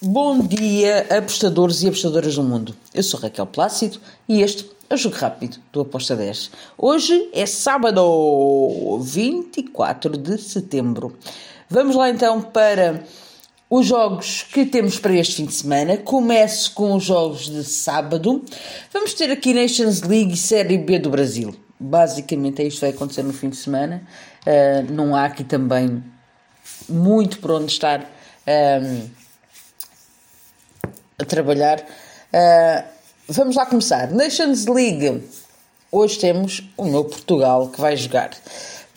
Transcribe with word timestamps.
Bom 0.00 0.46
dia, 0.46 1.08
apostadores 1.10 1.82
e 1.82 1.88
apostadoras 1.88 2.36
do 2.36 2.42
mundo. 2.44 2.72
Eu 2.94 3.02
sou 3.02 3.18
Raquel 3.18 3.46
Plácido 3.46 3.98
e 4.28 4.42
este 4.42 4.70
é 4.88 4.94
o 4.94 4.96
Jogo 4.96 5.16
Rápido 5.16 5.56
do 5.72 5.80
Aposta 5.80 6.14
10. 6.14 6.52
Hoje 6.78 7.28
é 7.32 7.44
sábado, 7.46 9.00
24 9.02 10.16
de 10.16 10.38
setembro. 10.38 11.18
Vamos 11.68 11.96
lá 11.96 12.10
então 12.10 12.40
para 12.40 13.02
os 13.68 13.86
jogos 13.86 14.44
que 14.44 14.64
temos 14.64 15.00
para 15.00 15.14
este 15.14 15.34
fim 15.34 15.46
de 15.46 15.54
semana. 15.54 15.96
Começo 15.96 16.74
com 16.74 16.94
os 16.94 17.02
jogos 17.02 17.50
de 17.50 17.64
sábado. 17.64 18.44
Vamos 18.92 19.14
ter 19.14 19.32
aqui 19.32 19.52
Nations 19.52 20.02
League 20.02 20.34
e 20.34 20.36
Série 20.36 20.78
B 20.78 21.00
do 21.00 21.10
Brasil. 21.10 21.52
Basicamente 21.80 22.62
é 22.62 22.68
isto 22.68 22.76
que 22.76 22.82
vai 22.82 22.90
acontecer 22.90 23.24
no 23.24 23.32
fim 23.32 23.48
de 23.48 23.56
semana. 23.56 24.04
Uh, 24.46 24.92
não 24.92 25.16
há 25.16 25.24
aqui 25.24 25.42
também 25.42 26.04
muito 26.88 27.40
por 27.40 27.50
onde 27.50 27.72
estar. 27.72 28.08
Um, 28.46 29.17
a 31.18 31.24
trabalhar. 31.24 31.80
Uh, 31.80 32.84
vamos 33.28 33.56
lá 33.56 33.66
começar. 33.66 34.10
Nations 34.12 34.66
League. 34.66 35.22
Hoje 35.90 36.18
temos 36.18 36.62
o 36.76 36.84
meu 36.84 37.04
Portugal 37.04 37.68
que 37.68 37.80
vai 37.80 37.96
jogar. 37.96 38.30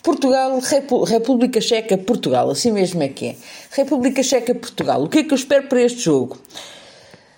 Portugal, 0.02 0.58
Repu 0.60 1.04
República 1.04 1.60
Checa, 1.60 1.96
Portugal, 1.96 2.50
assim 2.50 2.72
mesmo 2.72 3.02
é 3.02 3.08
que 3.08 3.28
é. 3.28 3.36
República 3.70 4.22
Checa, 4.22 4.54
Portugal. 4.54 5.02
O 5.02 5.08
que 5.08 5.18
é 5.18 5.24
que 5.24 5.32
eu 5.32 5.36
espero 5.36 5.68
para 5.68 5.80
este 5.80 6.00
jogo? 6.00 6.38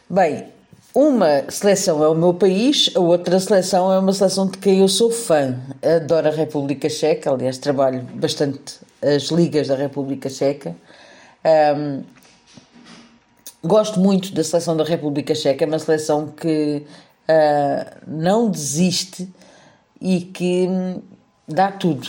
Bem, 0.09 0.47
uma 0.95 1.51
seleção 1.51 2.03
é 2.03 2.09
o 2.09 2.15
meu 2.15 2.35
país, 2.35 2.91
a 2.95 3.01
outra 3.01 3.39
seleção 3.41 3.93
é 3.93 3.99
uma 3.99 4.13
seleção 4.13 4.49
de 4.49 4.59
quem 4.59 4.81
eu 4.81 4.89
sou 4.89 5.11
fã. 5.11 5.59
Adoro 5.83 6.29
a 6.29 6.31
República 6.31 6.89
Checa, 6.89 7.31
aliás, 7.31 7.59
trabalho 7.59 8.03
bastante 8.15 8.81
as 9.03 9.25
ligas 9.25 9.69
da 9.69 9.77
República 9.77 10.29
Checa. 10.29 10.75
Um, 11.77 12.03
Gosto 13.65 13.99
muito 13.99 14.35
da 14.35 14.45
seleção 14.45 14.77
da 14.77 14.85
República 14.85 15.35
Checa, 15.35 15.65
é 15.65 15.67
uma 15.67 15.79
seleção 15.79 16.27
que 16.27 16.83
uh, 17.27 17.97
não 18.07 18.51
desiste 18.51 19.27
e 19.99 20.21
que 20.21 20.69
dá 21.49 21.73
tudo, 21.73 22.07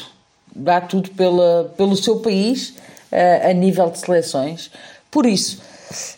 dá 0.53 0.81
tudo 0.81 1.11
pela, 1.11 1.73
pelo 1.77 1.95
seu 1.95 2.19
país 2.19 2.71
uh, 3.09 3.49
a 3.49 3.53
nível 3.53 3.89
de 3.89 3.99
seleções. 3.99 4.69
Por 5.09 5.25
isso, 5.25 5.61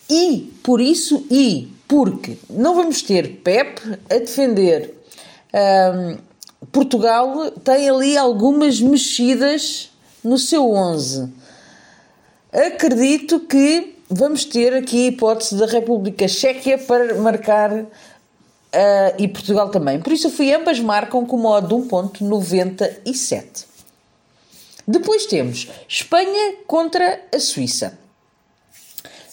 e 0.09 0.51
por 0.63 0.81
isso, 0.81 1.23
e 1.29 1.71
porque 1.87 2.39
não 2.49 2.73
vamos 2.73 3.03
ter 3.03 3.41
Pep 3.43 3.79
a 4.09 4.17
defender. 4.17 4.99
Uh, 5.53 6.17
Portugal 6.71 7.51
tem 7.63 7.87
ali 7.87 8.17
algumas 8.17 8.81
mexidas 8.81 9.91
no 10.23 10.39
seu 10.39 10.71
11. 10.71 11.31
Acredito 12.51 13.41
que 13.41 13.96
vamos 14.09 14.45
ter 14.45 14.73
aqui 14.73 15.05
a 15.05 15.07
hipótese 15.09 15.57
da 15.57 15.65
República 15.65 16.27
Chequia 16.27 16.77
para 16.77 17.15
marcar 17.15 17.71
uh, 17.73 17.87
e 19.17 19.27
Portugal 19.27 19.69
também. 19.69 19.99
Por 19.99 20.13
isso 20.13 20.29
fui 20.29 20.53
ambas 20.53 20.79
marcam 20.79 21.25
com 21.25 21.37
modo 21.37 21.81
de 21.81 21.89
1.97. 21.89 23.65
Depois 24.87 25.25
temos 25.25 25.67
Espanha 25.87 26.55
contra 26.65 27.21
a 27.33 27.39
Suíça. 27.39 27.97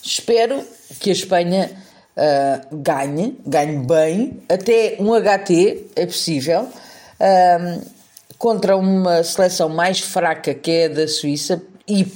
Espero 0.02 0.62
que 0.98 1.10
a 1.10 1.12
Espanha 1.12 1.70
uh, 2.16 2.76
ganhe, 2.76 3.38
ganhe 3.46 3.78
bem, 3.78 4.42
até 4.48 4.96
um 4.98 5.12
HT 5.14 5.90
é 5.96 6.06
possível, 6.06 6.62
uh, 6.62 7.90
contra 8.36 8.76
uma 8.76 9.22
seleção 9.22 9.68
mais 9.68 10.00
fraca 10.00 10.52
que 10.52 10.70
é 10.70 10.84
a 10.86 10.88
da 10.88 11.08
Suíça. 11.08 11.62
E 11.86 12.06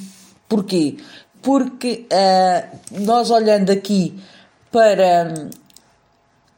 porquê? 0.48 0.96
Porque 1.42 2.06
uh, 2.12 2.78
nós 3.00 3.30
olhando 3.30 3.70
aqui 3.70 4.18
para 4.70 5.34
um, 5.38 5.50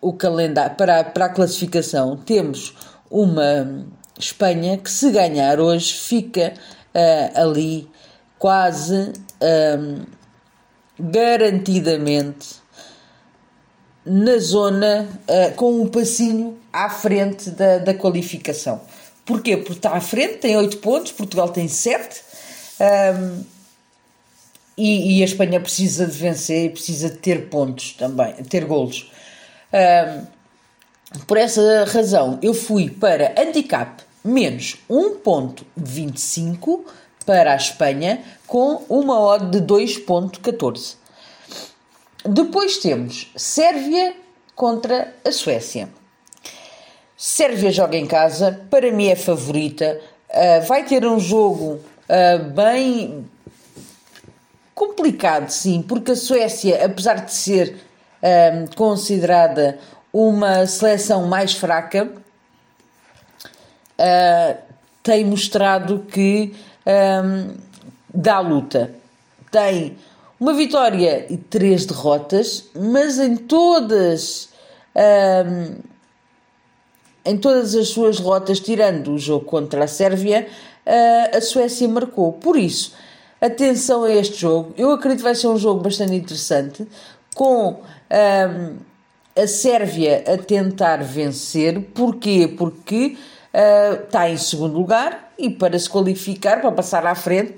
o 0.01 0.13
calendário, 0.13 0.77
para, 0.77 1.05
para 1.05 1.27
a 1.27 1.29
classificação, 1.29 2.17
temos 2.17 2.75
uma 3.11 3.87
Espanha 4.19 4.77
que, 4.79 4.91
se 4.91 5.11
ganhar 5.11 5.61
hoje, 5.61 5.95
fica 5.95 6.55
uh, 6.95 7.41
ali 7.41 7.89
quase 8.39 9.13
um, 9.43 10.05
garantidamente 10.99 12.61
na 14.05 14.39
zona 14.39 15.09
uh, 15.29 15.55
com 15.55 15.81
um 15.81 15.87
passinho 15.87 16.59
à 16.73 16.89
frente 16.89 17.51
da, 17.51 17.79
da 17.79 17.95
qualificação. 17.95 18.81
Porquê? 19.25 19.57
Porque 19.57 19.75
está 19.75 19.93
à 19.93 20.01
frente, 20.01 20.39
tem 20.39 20.57
8 20.57 20.79
pontos, 20.79 21.13
Portugal 21.13 21.51
tem 21.51 21.69
7. 21.69 22.23
Um, 22.81 23.60
e, 24.81 25.19
e, 25.19 25.23
a 25.23 25.25
Espanha 25.25 25.61
precisa 25.61 26.07
de 26.07 26.17
vencer 26.17 26.67
e 26.67 26.71
precisa 26.71 27.11
de 27.11 27.17
ter 27.17 27.49
pontos 27.49 27.93
também, 27.93 28.33
ter 28.49 28.65
golos. 28.65 29.11
Por 31.27 31.37
essa 31.37 31.85
razão, 31.85 32.39
eu 32.43 32.55
fui 32.55 32.89
para 32.89 33.35
handicap 33.37 34.03
menos 34.25 34.77
1.25 34.89 36.81
para 37.27 37.53
a 37.53 37.57
Espanha 37.57 38.23
com 38.47 38.83
uma 38.89 39.21
odd 39.21 39.51
de 39.51 39.61
2.14. 39.61 40.97
Depois 42.25 42.79
temos 42.79 43.31
Sérvia 43.37 44.15
contra 44.55 45.15
a 45.25 45.33
Suécia. 45.33 45.89
Sérvia 47.17 47.71
joga 47.71 47.97
em 47.97 48.07
casa, 48.07 48.67
para 48.71 48.91
mim 48.93 49.09
é 49.09 49.17
favorita, 49.17 50.01
uh, 50.29 50.67
vai 50.67 50.85
ter 50.85 51.05
um 51.05 51.19
jogo 51.19 51.81
uh, 52.09 52.45
bem 52.55 53.27
complicado, 54.81 55.51
sim, 55.51 55.83
porque 55.83 56.13
a 56.13 56.17
Suécia, 56.17 56.83
apesar 56.87 57.27
de 57.27 57.35
ser 57.35 57.77
um, 58.23 58.67
considerada 58.75 59.79
uma 60.11 60.65
seleção 60.67 61.27
mais 61.27 61.53
fraca, 61.53 62.11
uh, 63.99 64.59
tem 65.03 65.27
mostrado 65.27 66.07
que 66.11 66.55
um, 66.87 67.55
dá 68.15 68.41
luta. 68.41 68.95
Tem 69.51 69.99
uma 70.41 70.55
vitória 70.55 71.27
e 71.29 71.37
três 71.37 71.85
derrotas, 71.85 72.65
mas 72.75 73.19
em 73.19 73.37
todas. 73.37 74.49
Um, 74.97 75.91
em 77.23 77.37
todas 77.37 77.75
as 77.75 77.89
suas 77.89 78.19
rotas, 78.19 78.61
tirando 78.61 79.13
o 79.13 79.19
jogo 79.19 79.45
contra 79.45 79.85
a 79.85 79.87
Sérvia, 79.87 80.49
uh, 80.87 81.37
a 81.37 81.41
Suécia 81.43 81.87
marcou. 81.87 82.33
Por 82.33 82.57
isso, 82.57 82.95
atenção 83.41 84.05
a 84.05 84.13
este 84.13 84.37
jogo. 84.37 84.75
Eu 84.77 84.91
acredito 84.91 85.19
que 85.19 85.25
vai 85.25 85.35
ser 85.35 85.49
um 85.49 85.57
jogo 85.57 85.83
bastante 85.83 86.15
interessante, 86.15 86.87
com 87.35 87.81
a 89.37 89.47
Sérvia 89.47 90.25
a 90.27 90.37
tentar 90.37 91.03
vencer. 91.03 91.81
Porquê? 91.95 92.53
Porque 92.57 93.17
uh, 93.55 94.05
está 94.05 94.29
em 94.29 94.37
segundo 94.37 94.75
lugar 94.75 95.33
e 95.39 95.51
para 95.51 95.79
se 95.79 95.89
qualificar, 95.89 96.61
para 96.61 96.73
passar 96.73 97.07
à 97.07 97.15
frente, 97.15 97.53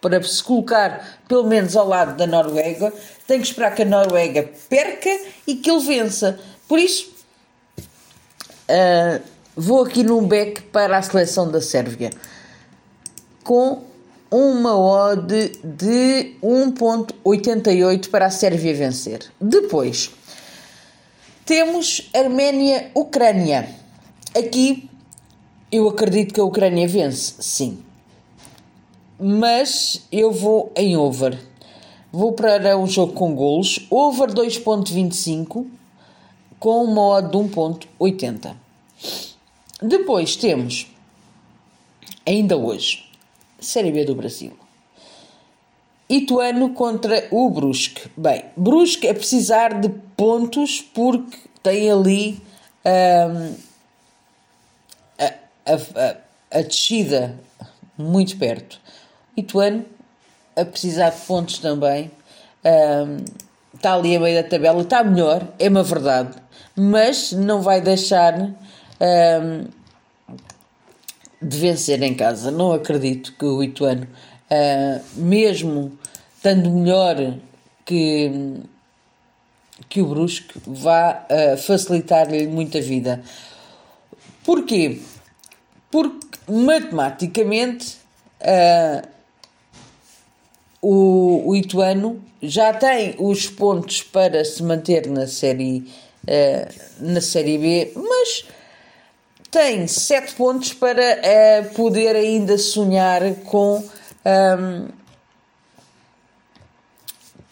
para, 0.00 0.10
para 0.10 0.22
se 0.22 0.42
colocar 0.42 1.18
pelo 1.26 1.44
menos 1.44 1.76
ao 1.76 1.86
lado 1.86 2.16
da 2.16 2.26
Noruega, 2.26 2.92
tem 3.26 3.40
que 3.40 3.46
esperar 3.46 3.74
que 3.74 3.82
a 3.82 3.86
Noruega 3.86 4.50
perca 4.68 5.10
e 5.46 5.56
que 5.56 5.70
ele 5.70 5.84
vença. 5.84 6.38
Por 6.68 6.78
isso, 6.78 7.12
uh, 7.78 9.20
vou 9.56 9.84
aqui 9.84 10.02
num 10.02 10.26
back 10.26 10.62
para 10.62 10.98
a 10.98 11.02
seleção 11.02 11.50
da 11.50 11.60
Sérvia. 11.60 12.10
Com 13.42 13.82
uma 14.34 14.76
odd 14.76 15.52
de 15.62 16.34
1.88 16.42 18.10
para 18.10 18.26
a 18.26 18.30
Sérvia 18.30 18.74
vencer. 18.74 19.30
Depois, 19.40 20.10
temos 21.46 22.10
Arménia-Ucrânia. 22.12 23.68
Aqui, 24.36 24.90
eu 25.70 25.88
acredito 25.88 26.34
que 26.34 26.40
a 26.40 26.44
Ucrânia 26.44 26.88
vence, 26.88 27.34
sim. 27.38 27.78
Mas 29.20 30.02
eu 30.10 30.32
vou 30.32 30.72
em 30.74 30.96
over. 30.96 31.38
Vou 32.10 32.32
para 32.32 32.76
um 32.76 32.88
jogo 32.88 33.12
com 33.12 33.36
golos. 33.36 33.86
Over 33.88 34.30
2.25 34.32 35.64
com 36.58 36.82
uma 36.82 37.02
odd 37.02 37.30
de 37.30 37.36
1.80. 37.36 38.56
Depois 39.80 40.34
temos, 40.34 40.88
ainda 42.26 42.56
hoje, 42.56 43.03
Série 43.60 43.92
B 43.92 44.04
do 44.04 44.14
Brasil. 44.14 44.52
Ituano 46.08 46.70
contra 46.74 47.26
o 47.30 47.48
Brusque. 47.50 48.10
Bem, 48.16 48.44
Brusque 48.56 49.06
é 49.06 49.14
precisar 49.14 49.80
de 49.80 49.88
pontos 50.16 50.80
porque 50.80 51.38
tem 51.62 51.90
ali 51.90 52.42
um, 52.84 53.54
a, 55.18 55.24
a, 55.24 55.74
a, 55.74 56.58
a 56.58 56.62
descida 56.62 57.38
muito 57.96 58.36
perto. 58.36 58.78
Ituano 59.36 59.84
a 60.56 60.64
precisar 60.64 61.10
de 61.10 61.20
pontos 61.22 61.58
também. 61.58 62.10
Está 63.74 63.94
ali 63.94 64.16
a 64.16 64.20
meio 64.20 64.42
da 64.42 64.48
tabela, 64.48 64.82
está 64.82 65.02
melhor, 65.02 65.46
é 65.58 65.68
uma 65.68 65.82
verdade, 65.82 66.38
mas 66.76 67.32
não 67.32 67.60
vai 67.60 67.80
deixar 67.80 68.34
um, 68.38 69.66
de 71.44 71.58
vencer 71.58 72.02
em 72.02 72.14
casa. 72.14 72.50
Não 72.50 72.72
acredito 72.72 73.34
que 73.38 73.44
o 73.44 73.62
Ituano, 73.62 74.06
uh, 74.06 75.04
mesmo 75.14 75.98
estando 76.36 76.70
melhor 76.70 77.34
que, 77.84 78.60
que 79.88 80.00
o 80.00 80.06
Brusque 80.06 80.54
vá 80.66 81.26
uh, 81.30 81.56
facilitar-lhe 81.58 82.46
muita 82.46 82.80
vida. 82.80 83.22
Porquê? 84.42 85.00
Porque 85.90 86.38
matematicamente 86.48 87.96
uh, 88.40 89.06
o, 90.80 91.50
o 91.50 91.56
Ituano 91.56 92.22
já 92.42 92.72
tem 92.72 93.14
os 93.18 93.48
pontos 93.48 94.02
para 94.02 94.44
se 94.44 94.62
manter 94.62 95.08
na 95.08 95.26
série, 95.26 95.90
na 97.00 97.22
série 97.22 97.56
B, 97.56 97.92
mas 97.96 98.44
tem 99.54 99.86
sete 99.86 100.34
pontos 100.34 100.72
para 100.72 101.00
uh, 101.00 101.74
poder 101.74 102.16
ainda 102.16 102.58
sonhar 102.58 103.22
com, 103.44 103.84
um, 104.26 104.88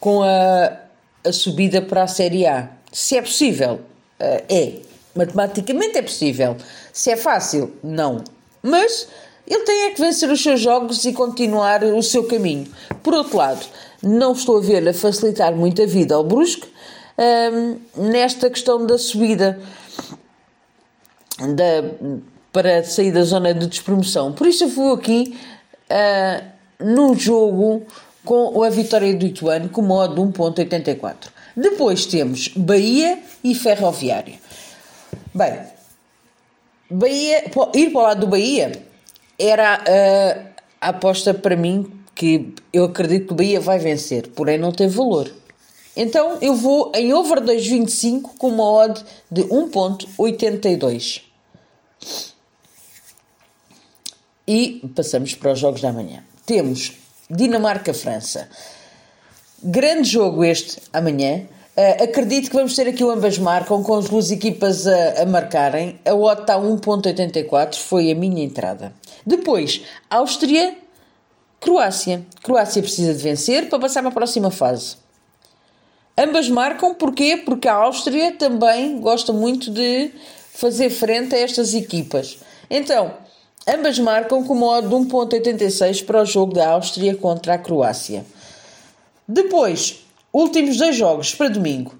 com 0.00 0.20
a, 0.24 0.78
a 1.24 1.32
subida 1.32 1.80
para 1.80 2.02
a 2.02 2.08
série 2.08 2.44
A. 2.44 2.70
Se 2.90 3.16
é 3.16 3.22
possível, 3.22 3.74
uh, 4.20 4.44
é. 4.48 4.72
Matematicamente 5.14 5.98
é 5.98 6.02
possível. 6.02 6.56
Se 6.92 7.10
é 7.12 7.16
fácil, 7.16 7.72
não. 7.84 8.24
Mas 8.60 9.06
ele 9.46 9.62
tem 9.62 9.82
é 9.84 9.90
que 9.90 10.00
vencer 10.00 10.28
os 10.28 10.42
seus 10.42 10.60
jogos 10.60 11.04
e 11.04 11.12
continuar 11.12 11.84
o 11.84 12.02
seu 12.02 12.24
caminho. 12.24 12.66
Por 13.02 13.14
outro 13.14 13.36
lado, 13.36 13.64
não 14.02 14.32
estou 14.32 14.58
a 14.58 14.60
ver 14.60 14.88
a 14.88 14.94
facilitar 14.94 15.54
muito 15.54 15.80
a 15.80 15.86
vida 15.86 16.16
ao 16.16 16.24
Brusque 16.24 16.66
um, 17.18 17.78
nesta 18.10 18.50
questão 18.50 18.86
da 18.86 18.98
subida 18.98 19.60
da, 21.54 22.20
para 22.52 22.84
sair 22.84 23.12
da 23.12 23.22
zona 23.22 23.54
de 23.54 23.66
despromoção. 23.66 24.32
Por 24.32 24.46
isso 24.46 24.64
eu 24.64 24.68
fui 24.68 24.92
aqui 24.92 25.38
uh, 25.90 26.84
no 26.84 27.14
jogo 27.14 27.86
com 28.24 28.62
a 28.62 28.70
vitória 28.70 29.12
do 29.14 29.26
Ituano 29.26 29.68
com 29.68 29.82
modo 29.82 30.14
de 30.14 30.38
1.84. 30.38 31.16
Depois 31.56 32.06
temos 32.06 32.48
Bahia 32.48 33.18
e 33.42 33.54
Ferroviária. 33.54 34.38
Bem, 35.34 35.60
Bahia, 36.90 37.44
ir 37.74 37.90
para 37.90 37.98
o 37.98 38.02
lado 38.02 38.20
do 38.20 38.26
Bahia 38.26 38.72
era 39.38 39.80
uh, 39.80 40.46
a 40.80 40.88
aposta 40.90 41.34
para 41.34 41.56
mim 41.56 41.90
que 42.14 42.54
eu 42.72 42.84
acredito 42.84 43.28
que 43.28 43.32
o 43.32 43.36
Bahia 43.36 43.60
vai 43.60 43.78
vencer, 43.78 44.28
porém 44.28 44.58
não 44.58 44.70
tem 44.70 44.88
valor. 44.88 45.30
Então 45.96 46.38
eu 46.40 46.54
vou 46.54 46.92
em 46.94 47.12
over 47.12 47.40
2.25 47.40 48.36
com 48.38 48.48
uma 48.48 48.64
odd 48.64 49.02
de 49.30 49.42
1.82. 49.44 51.31
E 54.46 54.82
passamos 54.94 55.34
para 55.34 55.52
os 55.52 55.58
jogos 55.58 55.80
da 55.80 55.92
manhã. 55.92 56.24
Temos 56.44 56.92
Dinamarca-França. 57.30 58.48
Grande 59.62 60.08
jogo 60.08 60.44
este 60.44 60.80
amanhã. 60.92 61.46
Uh, 61.74 62.04
acredito 62.04 62.50
que 62.50 62.56
vamos 62.56 62.76
ter 62.76 62.86
aqui 62.86 63.02
o 63.02 63.10
ambas 63.10 63.38
marcam, 63.38 63.82
com 63.82 63.94
as 63.94 64.08
duas 64.08 64.30
equipas 64.30 64.86
a, 64.86 65.22
a 65.22 65.26
marcarem. 65.26 65.98
A 66.04 66.14
odd 66.14 66.42
está 66.42 66.58
1.84, 66.58 67.76
foi 67.76 68.10
a 68.10 68.14
minha 68.14 68.44
entrada. 68.44 68.92
Depois, 69.24 69.82
Áustria, 70.10 70.76
Croácia. 71.60 72.26
Croácia 72.42 72.82
precisa 72.82 73.14
de 73.14 73.22
vencer 73.22 73.68
para 73.70 73.78
passar 73.78 74.02
para 74.02 74.10
a 74.10 74.14
próxima 74.14 74.50
fase. 74.50 74.96
Ambas 76.18 76.48
marcam, 76.48 76.92
porquê? 76.92 77.38
Porque 77.38 77.66
a 77.66 77.74
Áustria 77.74 78.32
também 78.32 79.00
gosta 79.00 79.32
muito 79.32 79.70
de 79.70 80.10
fazer 80.52 80.90
frente 80.90 81.34
a 81.34 81.38
estas 81.38 81.74
equipas. 81.74 82.38
Então, 82.70 83.14
ambas 83.66 83.98
marcam 83.98 84.44
com 84.44 84.54
modo 84.54 84.88
de 84.88 84.94
1.86 84.94 86.04
para 86.04 86.22
o 86.22 86.26
jogo 86.26 86.54
da 86.54 86.70
Áustria 86.70 87.16
contra 87.16 87.54
a 87.54 87.58
Croácia. 87.58 88.24
Depois, 89.26 90.04
últimos 90.32 90.76
dois 90.76 90.94
jogos 90.94 91.34
para 91.34 91.48
domingo. 91.48 91.94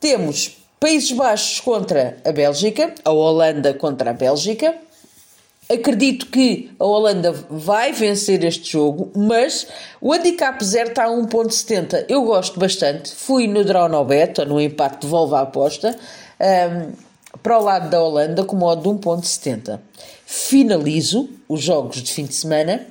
Temos 0.00 0.58
Países 0.80 1.12
Baixos 1.12 1.60
contra 1.60 2.18
a 2.24 2.32
Bélgica, 2.32 2.94
a 3.04 3.10
Holanda 3.10 3.72
contra 3.72 4.10
a 4.10 4.12
Bélgica. 4.12 4.74
Acredito 5.70 6.26
que 6.26 6.70
a 6.78 6.84
Holanda 6.84 7.32
vai 7.48 7.90
vencer 7.92 8.44
este 8.44 8.72
jogo, 8.72 9.10
mas 9.16 9.66
o 9.98 10.12
handicap 10.12 10.62
0 10.62 10.90
está 10.90 11.04
a 11.04 11.08
1.70. 11.08 12.04
Eu 12.06 12.24
gosto 12.24 12.60
bastante. 12.60 13.14
Fui 13.14 13.46
no 13.46 13.64
draw 13.64 13.88
no 13.88 14.00
ou 14.00 14.46
no 14.46 14.60
empate 14.60 14.98
devolve 15.00 15.34
a 15.34 15.40
aposta, 15.40 15.96
um, 16.38 16.92
para 17.42 17.58
o 17.58 17.62
lado 17.62 17.90
da 17.90 18.02
Holanda 18.02 18.44
com 18.44 18.56
modo 18.56 18.82
de 18.82 19.00
1.70. 19.00 19.80
Finalizo 20.26 21.28
os 21.48 21.62
jogos 21.62 22.02
de 22.02 22.12
fim 22.12 22.24
de 22.24 22.34
semana 22.34 22.86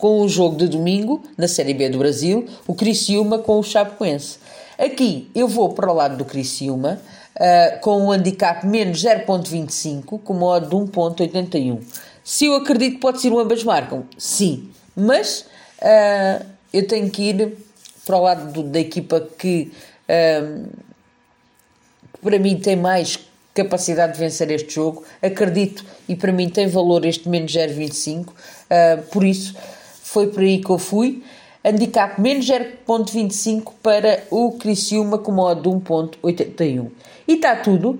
com 0.00 0.22
o 0.22 0.28
jogo 0.28 0.56
de 0.56 0.66
domingo, 0.66 1.22
na 1.36 1.46
Série 1.46 1.74
B 1.74 1.90
do 1.90 1.98
Brasil, 1.98 2.48
o 2.66 2.74
Criciúma 2.74 3.38
com 3.38 3.58
o 3.58 3.62
Chapecoense. 3.62 4.38
Aqui 4.78 5.30
eu 5.34 5.46
vou 5.46 5.74
para 5.74 5.92
o 5.92 5.94
lado 5.94 6.16
do 6.16 6.24
Criciúma, 6.24 6.98
uh, 7.36 7.80
com 7.80 8.06
um 8.06 8.10
handicap 8.10 8.66
menos 8.66 9.04
0.25, 9.04 10.18
com 10.22 10.32
modo 10.32 10.70
de 10.70 10.90
1.81. 10.90 11.80
Se 12.24 12.46
eu 12.46 12.54
acredito 12.54 12.94
que 12.94 13.00
pode 13.00 13.20
ser 13.20 13.30
um 13.30 13.38
ambas 13.38 13.62
marcam, 13.62 14.04
sim. 14.16 14.70
Mas 14.96 15.44
uh, 15.82 16.46
eu 16.72 16.86
tenho 16.86 17.10
que 17.10 17.22
ir 17.24 17.58
para 18.06 18.16
o 18.16 18.22
lado 18.22 18.52
do, 18.52 18.62
da 18.62 18.80
equipa 18.80 19.20
que, 19.20 19.70
uh, 20.08 20.66
que 20.66 20.89
para 22.22 22.38
mim 22.38 22.56
tem 22.56 22.76
mais 22.76 23.18
capacidade 23.54 24.14
de 24.14 24.18
vencer 24.18 24.50
este 24.50 24.74
jogo. 24.74 25.04
Acredito 25.22 25.84
e 26.08 26.14
para 26.14 26.32
mim 26.32 26.48
tem 26.48 26.66
valor 26.68 27.04
este 27.04 27.28
menos 27.28 27.52
0,25. 27.52 28.28
Uh, 28.28 28.32
por 29.10 29.24
isso 29.24 29.54
foi 30.02 30.28
por 30.28 30.40
aí 30.42 30.60
que 30.60 30.70
eu 30.70 30.78
fui. 30.78 31.22
Handicap 31.62 32.20
menos 32.20 32.46
0.25 32.46 33.72
para 33.82 34.24
o 34.30 34.52
Criciúma 34.52 35.18
com 35.18 35.32
modo 35.32 35.62
de 35.62 35.68
1.81. 35.68 36.90
E 37.28 37.34
está 37.34 37.56
tudo 37.56 37.98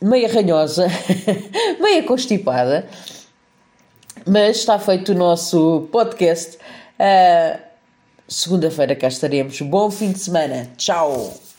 meia 0.00 0.28
ranhosa, 0.28 0.86
meia 1.80 2.02
constipada, 2.02 2.86
mas 4.26 4.58
está 4.58 4.78
feito 4.78 5.12
o 5.12 5.14
nosso 5.14 5.88
podcast. 5.90 6.58
Uh, 6.98 7.72
Segunda-feira 8.32 8.96
cá 8.96 9.08
estaremos. 9.08 9.60
Bom 9.60 9.90
fim 9.90 10.12
de 10.12 10.18
semana. 10.18 10.70
Tchau! 10.78 11.51